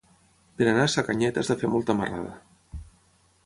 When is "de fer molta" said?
1.53-1.99